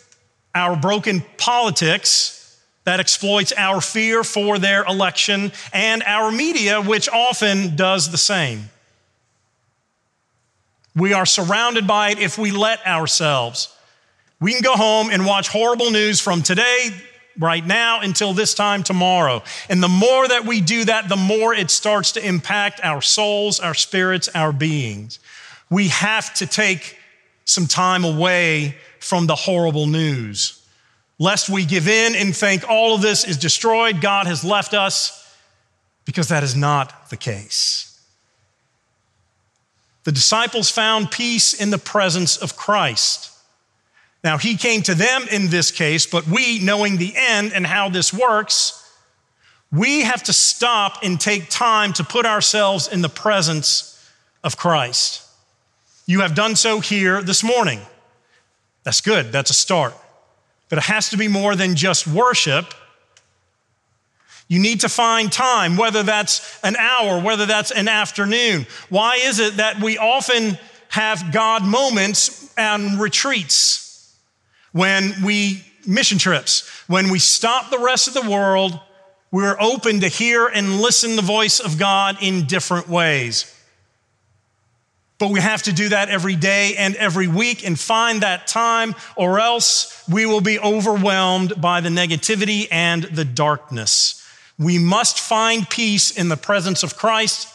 our 0.54 0.76
broken 0.76 1.24
politics 1.38 2.38
that 2.84 3.00
exploits 3.00 3.52
our 3.56 3.80
fear 3.80 4.24
for 4.24 4.58
their 4.58 4.84
election, 4.84 5.52
and 5.72 6.02
our 6.02 6.32
media, 6.32 6.80
which 6.80 7.08
often 7.08 7.76
does 7.76 8.10
the 8.10 8.18
same. 8.18 8.68
We 10.96 11.12
are 11.12 11.24
surrounded 11.24 11.86
by 11.86 12.10
it 12.10 12.18
if 12.18 12.36
we 12.38 12.50
let 12.50 12.84
ourselves. 12.86 13.74
We 14.40 14.52
can 14.52 14.62
go 14.62 14.74
home 14.74 15.10
and 15.10 15.24
watch 15.24 15.48
horrible 15.48 15.92
news 15.92 16.20
from 16.20 16.42
today, 16.42 16.90
right 17.38 17.64
now, 17.64 18.00
until 18.00 18.34
this 18.34 18.52
time 18.52 18.82
tomorrow. 18.82 19.42
And 19.70 19.80
the 19.82 19.88
more 19.88 20.26
that 20.26 20.44
we 20.44 20.60
do 20.60 20.84
that, 20.84 21.08
the 21.08 21.16
more 21.16 21.54
it 21.54 21.70
starts 21.70 22.12
to 22.12 22.26
impact 22.26 22.80
our 22.82 23.00
souls, 23.00 23.60
our 23.60 23.74
spirits, 23.74 24.28
our 24.34 24.52
beings. 24.52 25.20
We 25.70 25.88
have 25.88 26.34
to 26.34 26.46
take 26.46 26.98
some 27.44 27.66
time 27.66 28.04
away 28.04 28.76
from 29.02 29.26
the 29.26 29.34
horrible 29.34 29.86
news 29.86 30.62
lest 31.22 31.48
we 31.48 31.64
give 31.64 31.86
in 31.86 32.16
and 32.16 32.36
think 32.36 32.68
all 32.68 32.96
of 32.96 33.00
this 33.00 33.24
is 33.24 33.36
destroyed, 33.36 34.00
God 34.00 34.26
has 34.26 34.42
left 34.42 34.74
us, 34.74 35.36
because 36.04 36.26
that 36.28 36.42
is 36.42 36.56
not 36.56 37.10
the 37.10 37.16
case. 37.16 37.88
The 40.02 40.10
disciples 40.10 40.68
found 40.68 41.12
peace 41.12 41.54
in 41.54 41.70
the 41.70 41.78
presence 41.78 42.36
of 42.36 42.56
Christ. 42.56 43.30
Now, 44.24 44.36
he 44.36 44.56
came 44.56 44.82
to 44.82 44.96
them 44.96 45.26
in 45.30 45.48
this 45.48 45.70
case, 45.70 46.06
but 46.06 46.26
we, 46.26 46.58
knowing 46.58 46.96
the 46.96 47.12
end 47.14 47.52
and 47.52 47.64
how 47.64 47.88
this 47.88 48.12
works, 48.12 48.78
we 49.70 50.02
have 50.02 50.24
to 50.24 50.32
stop 50.32 51.04
and 51.04 51.20
take 51.20 51.48
time 51.48 51.92
to 51.92 52.04
put 52.04 52.26
ourselves 52.26 52.88
in 52.88 53.00
the 53.00 53.08
presence 53.08 53.96
of 54.42 54.56
Christ. 54.56 55.24
You 56.06 56.22
have 56.22 56.34
done 56.34 56.56
so 56.56 56.80
here 56.80 57.22
this 57.22 57.44
morning. 57.44 57.78
That's 58.84 59.00
good, 59.00 59.32
that's 59.32 59.50
a 59.50 59.54
start 59.54 59.94
but 60.72 60.78
it 60.78 60.84
has 60.84 61.10
to 61.10 61.18
be 61.18 61.28
more 61.28 61.54
than 61.54 61.76
just 61.76 62.06
worship. 62.06 62.72
You 64.48 64.58
need 64.58 64.80
to 64.80 64.88
find 64.88 65.30
time, 65.30 65.76
whether 65.76 66.02
that's 66.02 66.58
an 66.64 66.76
hour, 66.76 67.20
whether 67.20 67.44
that's 67.44 67.70
an 67.72 67.88
afternoon. 67.88 68.66
Why 68.88 69.16
is 69.16 69.38
it 69.38 69.58
that 69.58 69.82
we 69.82 69.98
often 69.98 70.56
have 70.88 71.30
God 71.30 71.62
moments 71.62 72.54
and 72.56 72.98
retreats 72.98 74.16
when 74.72 75.12
we, 75.22 75.62
mission 75.86 76.16
trips, 76.16 76.66
when 76.86 77.10
we 77.10 77.18
stop 77.18 77.68
the 77.68 77.78
rest 77.78 78.08
of 78.08 78.14
the 78.14 78.30
world, 78.30 78.80
we're 79.30 79.60
open 79.60 80.00
to 80.00 80.08
hear 80.08 80.46
and 80.46 80.80
listen 80.80 81.16
the 81.16 81.20
voice 81.20 81.60
of 81.60 81.78
God 81.78 82.16
in 82.22 82.46
different 82.46 82.88
ways. 82.88 83.44
But 85.22 85.30
we 85.30 85.38
have 85.38 85.62
to 85.62 85.72
do 85.72 85.90
that 85.90 86.08
every 86.08 86.34
day 86.34 86.74
and 86.76 86.96
every 86.96 87.28
week 87.28 87.64
and 87.64 87.78
find 87.78 88.22
that 88.22 88.48
time, 88.48 88.96
or 89.14 89.38
else 89.38 90.02
we 90.08 90.26
will 90.26 90.40
be 90.40 90.58
overwhelmed 90.58 91.60
by 91.60 91.80
the 91.80 91.90
negativity 91.90 92.66
and 92.72 93.04
the 93.04 93.24
darkness. 93.24 94.20
We 94.58 94.80
must 94.80 95.20
find 95.20 95.70
peace 95.70 96.10
in 96.10 96.28
the 96.28 96.36
presence 96.36 96.82
of 96.82 96.96
Christ 96.96 97.46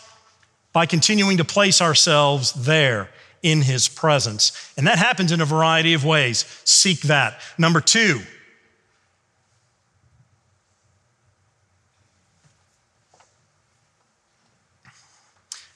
by 0.72 0.86
continuing 0.86 1.36
to 1.40 1.44
place 1.44 1.82
ourselves 1.82 2.54
there 2.54 3.10
in 3.44 3.64
his 3.64 3.90
presence. 3.90 4.54
And 4.78 4.88
that 4.88 4.98
happens 4.98 5.34
in 5.34 5.42
a 5.42 5.46
variety 5.46 5.94
of 5.94 6.06
ways. 6.06 6.46
Seek 6.64 7.02
that. 7.02 7.42
Number 7.58 7.82
two, 7.82 8.22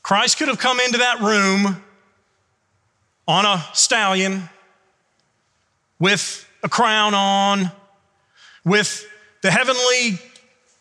Christ 0.04 0.38
could 0.38 0.48
have 0.48 0.60
come 0.60 0.80
into 0.80 1.00
that 1.00 1.22
room 1.22 1.82
on 3.28 3.46
a 3.46 3.64
stallion 3.74 4.50
with 6.00 6.48
a 6.64 6.70
crown 6.70 7.14
on, 7.14 7.72
with 8.66 9.08
the 9.42 9.52
heavenly 9.52 10.20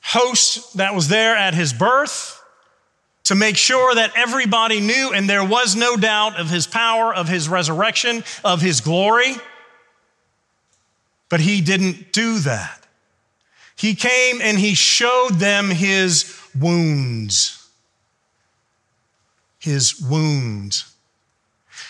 host 0.02 0.76
that 0.76 0.94
was 0.94 1.08
there 1.08 1.36
at 1.36 1.54
his 1.54 1.72
birth 1.72 2.42
to 3.24 3.34
make 3.34 3.56
sure 3.56 3.94
that 3.94 4.12
everybody 4.16 4.80
knew 4.80 5.12
and 5.14 5.28
there 5.28 5.44
was 5.44 5.76
no 5.76 5.96
doubt 5.96 6.40
of 6.40 6.48
his 6.50 6.66
power, 6.66 7.14
of 7.14 7.28
his 7.28 7.48
resurrection, 7.48 8.24
of 8.42 8.60
his 8.60 8.80
glory. 8.80 9.36
But 11.28 11.40
he 11.40 11.60
didn't 11.60 12.12
do 12.12 12.40
that. 12.40 12.84
He 13.76 13.94
came 13.94 14.40
and 14.42 14.58
he 14.58 14.74
showed 14.74 15.34
them 15.34 15.70
his 15.70 16.36
wounds 16.58 17.59
his 19.60 20.00
wounds. 20.00 20.92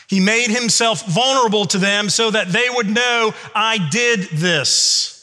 He 0.08 0.20
made 0.20 0.50
himself 0.50 1.06
vulnerable 1.06 1.64
to 1.66 1.78
them 1.78 2.10
so 2.10 2.30
that 2.30 2.48
they 2.48 2.68
would 2.68 2.90
know, 2.90 3.32
I 3.54 3.88
did 3.90 4.24
this. 4.34 5.16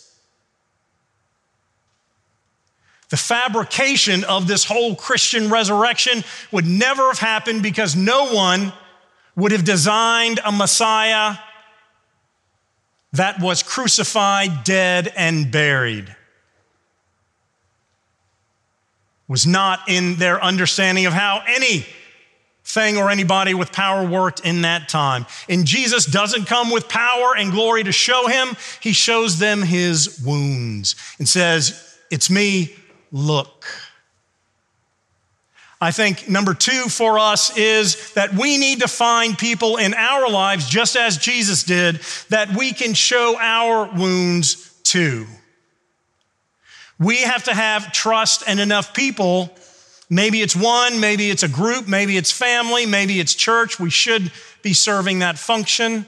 The 3.09 3.17
fabrication 3.17 4.23
of 4.23 4.47
this 4.47 4.63
whole 4.65 4.95
Christian 4.95 5.49
resurrection 5.49 6.23
would 6.51 6.65
never 6.65 7.07
have 7.07 7.19
happened 7.19 7.63
because 7.63 7.95
no 7.95 8.33
one 8.33 8.73
would 9.35 9.51
have 9.51 9.63
designed 9.63 10.39
a 10.43 10.51
Messiah 10.51 11.35
that 13.13 13.39
was 13.39 13.63
crucified, 13.63 14.63
dead, 14.63 15.11
and 15.15 15.51
buried. 15.51 16.13
Was 19.27 19.45
not 19.45 19.81
in 19.87 20.15
their 20.15 20.41
understanding 20.41 21.05
of 21.05 21.13
how 21.13 21.43
any 21.45 21.85
thing 22.67 22.97
or 22.97 23.09
anybody 23.09 23.53
with 23.53 23.71
power 23.71 24.05
worked 24.05 24.41
in 24.41 24.63
that 24.63 24.89
time. 24.89 25.25
And 25.47 25.65
Jesus 25.65 26.05
doesn't 26.05 26.45
come 26.45 26.69
with 26.69 26.89
power 26.89 27.33
and 27.35 27.51
glory 27.51 27.83
to 27.85 27.93
show 27.93 28.27
him, 28.27 28.57
he 28.81 28.91
shows 28.91 29.39
them 29.39 29.61
his 29.61 30.21
wounds 30.25 30.95
and 31.17 31.27
says, 31.27 31.97
It's 32.11 32.29
me, 32.29 32.75
look. 33.11 33.65
I 35.79 35.91
think 35.91 36.27
number 36.27 36.55
two 36.55 36.89
for 36.89 37.19
us 37.19 37.55
is 37.55 38.13
that 38.13 38.33
we 38.33 38.57
need 38.57 38.81
to 38.81 38.87
find 38.87 39.37
people 39.37 39.77
in 39.77 39.93
our 39.93 40.27
lives, 40.27 40.67
just 40.67 40.95
as 40.95 41.17
Jesus 41.17 41.63
did, 41.63 42.01
that 42.29 42.57
we 42.57 42.73
can 42.73 42.95
show 42.95 43.37
our 43.39 43.85
wounds 43.95 44.73
to. 44.85 45.27
We 46.99 47.17
have 47.17 47.43
to 47.43 47.53
have 47.53 47.91
trust 47.91 48.43
and 48.47 48.59
enough 48.59 48.93
people 48.95 49.55
Maybe 50.09 50.41
it's 50.41 50.55
one, 50.55 50.99
maybe 50.99 51.29
it's 51.29 51.43
a 51.43 51.49
group, 51.49 51.87
maybe 51.87 52.15
it's 52.15 52.31
family, 52.31 52.85
maybe 52.85 53.19
it's 53.19 53.35
church. 53.35 53.79
We 53.79 53.89
should 53.89 54.31
be 54.61 54.73
serving 54.73 55.19
that 55.19 55.37
function. 55.37 56.05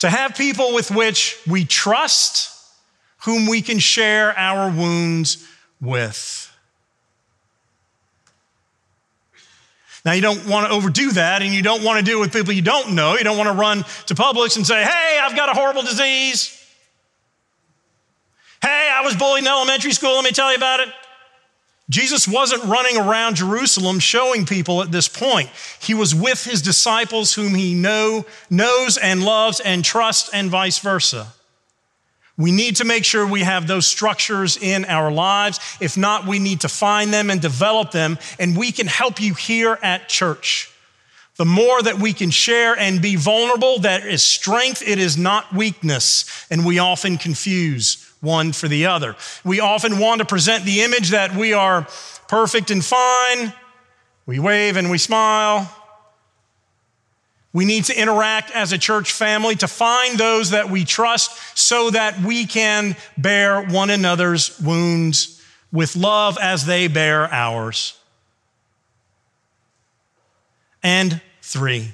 To 0.00 0.10
have 0.10 0.36
people 0.36 0.74
with 0.74 0.90
which 0.90 1.40
we 1.46 1.64
trust, 1.64 2.54
whom 3.24 3.46
we 3.46 3.62
can 3.62 3.78
share 3.78 4.36
our 4.36 4.70
wounds 4.70 5.46
with. 5.80 6.44
Now, 10.04 10.12
you 10.12 10.22
don't 10.22 10.46
want 10.46 10.68
to 10.68 10.72
overdo 10.72 11.10
that, 11.12 11.42
and 11.42 11.52
you 11.52 11.62
don't 11.62 11.82
want 11.82 11.98
to 11.98 12.04
do 12.04 12.18
it 12.18 12.20
with 12.20 12.32
people 12.32 12.52
you 12.52 12.62
don't 12.62 12.92
know. 12.92 13.16
You 13.16 13.24
don't 13.24 13.36
want 13.36 13.48
to 13.48 13.54
run 13.54 13.84
to 14.06 14.14
Publix 14.14 14.56
and 14.56 14.66
say, 14.66 14.82
Hey, 14.82 15.18
I've 15.20 15.36
got 15.36 15.48
a 15.48 15.52
horrible 15.52 15.82
disease. 15.82 16.54
Hey, 18.62 18.90
I 18.92 19.02
was 19.04 19.14
bullied 19.16 19.44
in 19.44 19.48
elementary 19.48 19.92
school. 19.92 20.14
Let 20.14 20.24
me 20.24 20.30
tell 20.30 20.50
you 20.50 20.56
about 20.56 20.80
it. 20.80 20.88
Jesus 21.90 22.28
wasn't 22.28 22.64
running 22.64 22.98
around 22.98 23.36
Jerusalem 23.36 23.98
showing 23.98 24.44
people 24.44 24.82
at 24.82 24.92
this 24.92 25.08
point. 25.08 25.48
He 25.80 25.94
was 25.94 26.14
with 26.14 26.44
his 26.44 26.60
disciples 26.60 27.34
whom 27.34 27.54
he 27.54 27.74
know, 27.74 28.26
knows 28.50 28.98
and 28.98 29.24
loves 29.24 29.58
and 29.60 29.82
trusts 29.82 30.28
and 30.32 30.50
vice 30.50 30.78
versa. 30.80 31.28
We 32.36 32.52
need 32.52 32.76
to 32.76 32.84
make 32.84 33.04
sure 33.04 33.26
we 33.26 33.40
have 33.40 33.66
those 33.66 33.86
structures 33.86 34.56
in 34.56 34.84
our 34.84 35.10
lives. 35.10 35.58
If 35.80 35.96
not, 35.96 36.26
we 36.26 36.38
need 36.38 36.60
to 36.60 36.68
find 36.68 37.12
them 37.12 37.30
and 37.30 37.40
develop 37.40 37.90
them, 37.90 38.18
and 38.38 38.56
we 38.56 38.70
can 38.70 38.86
help 38.86 39.20
you 39.20 39.34
here 39.34 39.76
at 39.82 40.08
church. 40.08 40.70
The 41.36 41.44
more 41.44 41.82
that 41.82 41.98
we 41.98 42.12
can 42.12 42.30
share 42.30 42.78
and 42.78 43.00
be 43.00 43.16
vulnerable, 43.16 43.80
that 43.80 44.06
is 44.06 44.22
strength, 44.22 44.82
it 44.86 44.98
is 44.98 45.16
not 45.16 45.52
weakness. 45.52 46.46
And 46.50 46.66
we 46.66 46.78
often 46.78 47.16
confuse 47.16 48.07
one 48.20 48.52
for 48.52 48.68
the 48.68 48.86
other. 48.86 49.16
We 49.44 49.60
often 49.60 49.98
want 49.98 50.20
to 50.20 50.24
present 50.24 50.64
the 50.64 50.82
image 50.82 51.10
that 51.10 51.34
we 51.34 51.52
are 51.52 51.86
perfect 52.28 52.70
and 52.70 52.84
fine. 52.84 53.52
We 54.26 54.38
wave 54.38 54.76
and 54.76 54.90
we 54.90 54.98
smile. 54.98 55.74
We 57.52 57.64
need 57.64 57.84
to 57.86 57.98
interact 57.98 58.50
as 58.50 58.72
a 58.72 58.78
church 58.78 59.12
family 59.12 59.56
to 59.56 59.68
find 59.68 60.18
those 60.18 60.50
that 60.50 60.68
we 60.68 60.84
trust 60.84 61.58
so 61.58 61.90
that 61.90 62.20
we 62.20 62.44
can 62.44 62.94
bear 63.16 63.62
one 63.62 63.90
another's 63.90 64.60
wounds 64.60 65.42
with 65.72 65.96
love 65.96 66.38
as 66.40 66.66
they 66.66 66.88
bear 66.88 67.32
ours. 67.32 67.98
And 70.82 71.20
three. 71.42 71.92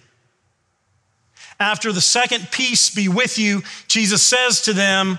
After 1.61 1.93
the 1.93 2.01
second 2.01 2.49
peace 2.51 2.91
be 2.91 3.09
with 3.09 3.39
you, 3.39 3.63
Jesus 3.87 4.23
says 4.23 4.63
to 4.63 4.73
them, 4.73 5.19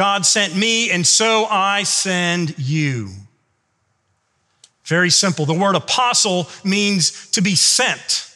God 0.00 0.24
sent 0.24 0.56
me, 0.56 0.90
and 0.90 1.06
so 1.06 1.44
I 1.44 1.82
send 1.82 2.58
you. 2.58 3.10
Very 4.86 5.10
simple. 5.10 5.44
The 5.44 5.52
word 5.52 5.76
apostle 5.76 6.48
means 6.64 7.28
to 7.32 7.42
be 7.42 7.54
sent. 7.54 8.34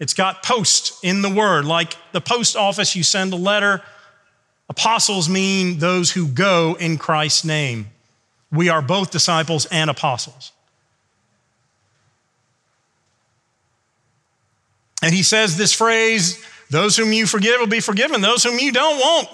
It's 0.00 0.14
got 0.14 0.42
post 0.42 1.04
in 1.04 1.20
the 1.20 1.28
word, 1.28 1.66
like 1.66 1.94
the 2.12 2.22
post 2.22 2.56
office, 2.56 2.96
you 2.96 3.02
send 3.02 3.34
a 3.34 3.36
letter. 3.36 3.82
Apostles 4.70 5.28
mean 5.28 5.78
those 5.78 6.10
who 6.10 6.26
go 6.26 6.74
in 6.80 6.96
Christ's 6.96 7.44
name. 7.44 7.88
We 8.50 8.70
are 8.70 8.80
both 8.80 9.10
disciples 9.10 9.66
and 9.66 9.90
apostles. 9.90 10.52
And 15.02 15.14
he 15.14 15.22
says 15.22 15.58
this 15.58 15.74
phrase 15.74 16.42
those 16.70 16.96
whom 16.96 17.12
you 17.12 17.26
forgive 17.26 17.60
will 17.60 17.66
be 17.66 17.80
forgiven, 17.80 18.22
those 18.22 18.42
whom 18.42 18.58
you 18.58 18.72
don't 18.72 18.98
won't. 18.98 19.28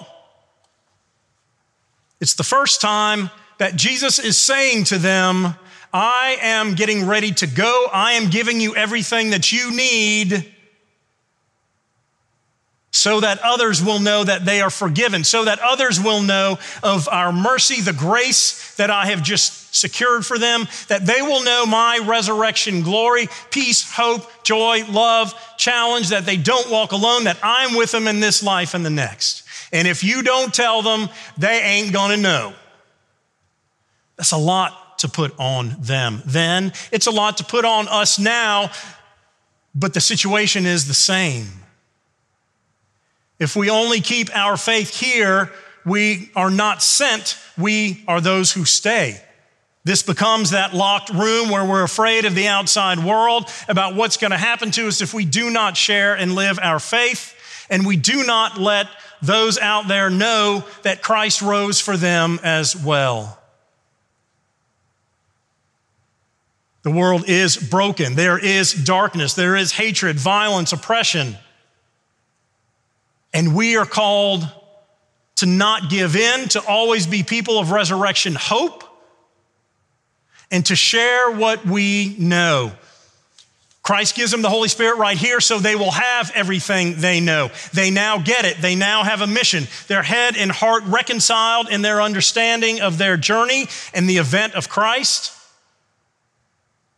It's 2.21 2.35
the 2.35 2.43
first 2.43 2.79
time 2.79 3.29
that 3.57 3.75
Jesus 3.75 4.19
is 4.19 4.37
saying 4.37 4.85
to 4.85 4.97
them, 4.97 5.55
I 5.93 6.37
am 6.41 6.75
getting 6.75 7.05
ready 7.05 7.31
to 7.33 7.47
go. 7.47 7.87
I 7.91 8.13
am 8.13 8.29
giving 8.29 8.61
you 8.61 8.75
everything 8.75 9.31
that 9.31 9.51
you 9.51 9.75
need 9.75 10.53
so 12.91 13.21
that 13.21 13.39
others 13.39 13.83
will 13.83 13.99
know 13.99 14.23
that 14.23 14.45
they 14.45 14.61
are 14.61 14.69
forgiven, 14.69 15.23
so 15.23 15.45
that 15.45 15.59
others 15.59 15.99
will 15.99 16.21
know 16.21 16.59
of 16.83 17.07
our 17.09 17.31
mercy, 17.31 17.81
the 17.81 17.93
grace 17.93 18.75
that 18.75 18.91
I 18.91 19.07
have 19.07 19.23
just 19.23 19.73
secured 19.73 20.25
for 20.25 20.37
them, 20.37 20.67
that 20.89 21.05
they 21.05 21.21
will 21.21 21.43
know 21.43 21.65
my 21.65 21.99
resurrection 22.03 22.83
glory, 22.83 23.29
peace, 23.49 23.89
hope, 23.91 24.29
joy, 24.43 24.83
love, 24.89 25.33
challenge, 25.57 26.09
that 26.09 26.25
they 26.25 26.35
don't 26.35 26.69
walk 26.69 26.91
alone, 26.91 27.23
that 27.23 27.37
I'm 27.41 27.75
with 27.75 27.91
them 27.91 28.07
in 28.07 28.19
this 28.19 28.43
life 28.43 28.73
and 28.73 28.85
the 28.85 28.89
next. 28.89 29.43
And 29.71 29.87
if 29.87 30.03
you 30.03 30.21
don't 30.23 30.53
tell 30.53 30.81
them, 30.81 31.09
they 31.37 31.61
ain't 31.61 31.93
gonna 31.93 32.17
know. 32.17 32.53
That's 34.17 34.31
a 34.31 34.37
lot 34.37 34.99
to 34.99 35.09
put 35.09 35.33
on 35.39 35.75
them. 35.79 36.21
Then 36.25 36.73
it's 36.91 37.07
a 37.07 37.11
lot 37.11 37.37
to 37.37 37.43
put 37.43 37.65
on 37.65 37.87
us 37.87 38.19
now, 38.19 38.71
but 39.73 39.93
the 39.93 40.01
situation 40.01 40.65
is 40.65 40.87
the 40.87 40.93
same. 40.93 41.47
If 43.39 43.55
we 43.55 43.69
only 43.71 44.01
keep 44.01 44.29
our 44.35 44.57
faith 44.57 44.99
here, 44.99 45.51
we 45.83 46.29
are 46.35 46.51
not 46.51 46.83
sent, 46.83 47.37
we 47.57 48.03
are 48.07 48.21
those 48.21 48.51
who 48.51 48.65
stay. 48.65 49.19
This 49.83 50.03
becomes 50.03 50.51
that 50.51 50.75
locked 50.75 51.09
room 51.09 51.49
where 51.49 51.65
we're 51.65 51.81
afraid 51.81 52.25
of 52.25 52.35
the 52.35 52.47
outside 52.47 52.99
world 52.99 53.49
about 53.67 53.95
what's 53.95 54.17
going 54.17 54.29
to 54.29 54.37
happen 54.37 54.69
to 54.71 54.87
us 54.87 55.01
if 55.01 55.15
we 55.15 55.25
do 55.25 55.49
not 55.49 55.75
share 55.75 56.13
and 56.13 56.35
live 56.35 56.59
our 56.61 56.77
faith, 56.77 57.33
and 57.67 57.83
we 57.83 57.95
do 57.95 58.23
not 58.23 58.59
let 58.59 58.87
those 59.21 59.57
out 59.57 59.87
there 59.87 60.09
know 60.09 60.65
that 60.83 61.01
Christ 61.01 61.41
rose 61.41 61.79
for 61.79 61.97
them 61.97 62.39
as 62.43 62.75
well. 62.75 63.37
The 66.83 66.91
world 66.91 67.25
is 67.27 67.57
broken. 67.57 68.15
There 68.15 68.39
is 68.39 68.73
darkness. 68.73 69.35
There 69.35 69.55
is 69.55 69.71
hatred, 69.71 70.17
violence, 70.17 70.73
oppression. 70.73 71.35
And 73.33 73.55
we 73.55 73.77
are 73.77 73.85
called 73.85 74.47
to 75.37 75.45
not 75.45 75.89
give 75.89 76.15
in, 76.15 76.49
to 76.49 76.61
always 76.67 77.07
be 77.07 77.23
people 77.23 77.59
of 77.59 77.71
resurrection 77.71 78.35
hope, 78.35 78.83
and 80.49 80.65
to 80.65 80.75
share 80.75 81.31
what 81.31 81.65
we 81.65 82.15
know. 82.17 82.71
Christ 83.91 84.15
gives 84.15 84.31
them 84.31 84.41
the 84.41 84.49
Holy 84.49 84.69
Spirit 84.69 84.99
right 84.99 85.17
here 85.17 85.41
so 85.41 85.59
they 85.59 85.75
will 85.75 85.91
have 85.91 86.31
everything 86.33 87.01
they 87.01 87.19
know. 87.19 87.51
They 87.73 87.91
now 87.91 88.19
get 88.19 88.45
it. 88.45 88.61
They 88.61 88.73
now 88.73 89.03
have 89.03 89.19
a 89.19 89.27
mission. 89.27 89.67
Their 89.89 90.01
head 90.01 90.37
and 90.37 90.49
heart 90.49 90.83
reconciled 90.85 91.67
in 91.67 91.81
their 91.81 92.01
understanding 92.01 92.79
of 92.79 92.97
their 92.97 93.17
journey 93.17 93.67
and 93.93 94.09
the 94.09 94.15
event 94.15 94.55
of 94.55 94.69
Christ. 94.69 95.33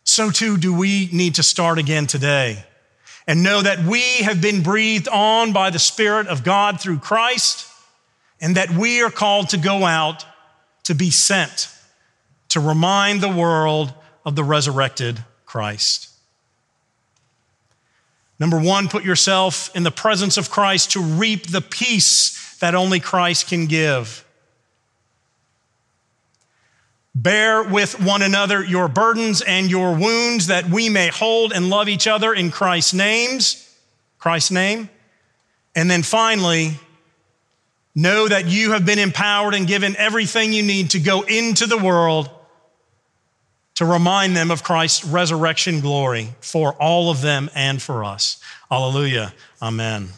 So 0.03 0.29
too 0.29 0.55
do 0.55 0.71
we 0.71 1.09
need 1.11 1.33
to 1.33 1.41
start 1.41 1.79
again 1.79 2.05
today 2.05 2.63
and 3.25 3.41
know 3.41 3.63
that 3.63 3.79
we 3.79 4.03
have 4.17 4.39
been 4.39 4.61
breathed 4.61 5.07
on 5.07 5.51
by 5.51 5.71
the 5.71 5.79
Spirit 5.79 6.27
of 6.27 6.43
God 6.43 6.79
through 6.79 6.99
Christ, 6.99 7.67
and 8.39 8.55
that 8.55 8.69
we 8.69 9.01
are 9.01 9.09
called 9.09 9.49
to 9.49 9.57
go 9.57 9.83
out 9.83 10.27
to 10.83 10.93
be 10.93 11.09
sent 11.09 11.69
to 12.49 12.59
remind 12.59 13.19
the 13.21 13.35
world 13.35 13.91
of 14.23 14.35
the 14.35 14.43
resurrected 14.43 15.25
Christ. 15.47 16.11
Number 18.39 18.59
one, 18.59 18.87
put 18.87 19.03
yourself 19.03 19.73
in 19.75 19.83
the 19.83 19.91
presence 19.91 20.37
of 20.37 20.49
Christ 20.49 20.91
to 20.91 21.01
reap 21.01 21.47
the 21.47 21.61
peace 21.61 22.57
that 22.59 22.75
only 22.75 22.99
Christ 22.99 23.47
can 23.47 23.67
give. 23.67 24.25
Bear 27.15 27.63
with 27.63 27.99
one 28.01 28.23
another 28.23 28.63
your 28.63 28.87
burdens 28.87 29.41
and 29.41 29.69
your 29.69 29.95
wounds 29.95 30.47
that 30.47 30.69
we 30.69 30.89
may 30.89 31.09
hold 31.09 31.53
and 31.53 31.69
love 31.69 31.87
each 31.87 32.07
other 32.07 32.33
in 32.33 32.49
Christ's 32.49 32.93
names, 32.93 33.77
Christ's 34.17 34.51
name. 34.51 34.89
And 35.75 35.89
then 35.89 36.01
finally, 36.01 36.79
know 37.93 38.27
that 38.27 38.47
you 38.47 38.71
have 38.71 38.85
been 38.85 38.97
empowered 38.97 39.53
and 39.53 39.67
given 39.67 39.95
everything 39.97 40.53
you 40.53 40.63
need 40.63 40.91
to 40.91 40.99
go 40.99 41.21
into 41.21 41.67
the 41.67 41.77
world 41.77 42.29
to 43.75 43.85
remind 43.85 44.35
them 44.35 44.51
of 44.51 44.63
Christ's 44.63 45.03
resurrection 45.05 45.79
glory 45.79 46.29
for 46.41 46.73
all 46.73 47.09
of 47.09 47.21
them 47.21 47.49
and 47.55 47.81
for 47.81 48.03
us. 48.03 48.39
Hallelujah. 48.69 49.33
Amen. 49.61 50.09